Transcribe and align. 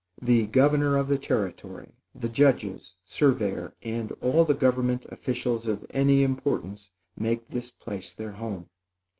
The 0.19 0.47
governor 0.47 0.97
of 0.97 1.09
the 1.09 1.19
territory, 1.19 1.93
the 2.15 2.27
judges, 2.27 2.95
surveyor 3.05 3.75
and 3.83 4.11
all 4.13 4.45
the 4.45 4.55
government 4.55 5.05
officials 5.09 5.67
of 5.67 5.85
any 5.91 6.23
importance, 6.23 6.89
make 7.15 7.45
this 7.49 7.69
place 7.69 8.11
their 8.11 8.31
home. 8.31 8.67